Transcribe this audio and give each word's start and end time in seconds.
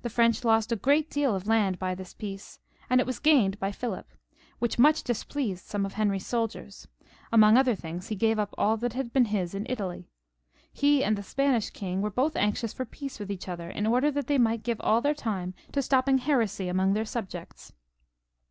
The 0.00 0.08
French 0.08 0.42
lost 0.42 0.72
a 0.72 0.74
great 0.76 1.10
deal 1.10 1.34
of 1.36 1.46
land 1.46 1.78
by 1.78 1.94
this 1.94 2.14
peace, 2.14 2.60
and 2.88 2.98
it 2.98 3.06
was 3.06 3.18
gained 3.18 3.60
by 3.60 3.72
Philip, 3.72 4.08
which 4.58 4.78
much 4.78 5.02
displeased 5.02 5.66
some 5.66 5.84
of 5.84 5.92
Henry's 5.92 6.24
sol 6.24 6.48
diers; 6.48 6.86
among 7.30 7.58
other 7.58 7.74
thiags 7.76 8.08
he 8.08 8.14
gave 8.14 8.38
up 8.38 8.54
all 8.56 8.78
that 8.78 8.94
had 8.94 9.12
been 9.12 9.26
his 9.26 9.54
in 9.54 9.66
Italy. 9.68 10.08
He 10.72 11.04
and 11.04 11.14
the 11.14 11.22
Spanish 11.22 11.68
king 11.68 12.00
were 12.00 12.08
both 12.10 12.36
anxious 12.36 12.72
for 12.72 12.86
peace 12.86 13.18
with 13.20 13.30
each 13.30 13.48
other, 13.50 13.68
in 13.68 13.86
order 13.86 14.10
that 14.10 14.28
they 14.28 14.38
might 14.38 14.62
give 14.62 14.80
all 14.80 15.02
their 15.02 15.12
time 15.12 15.52
to 15.72 15.82
stopping 15.82 16.16
heresy 16.16 16.68
among 16.68 16.94
their 16.94 17.04
subjects. 17.04 17.74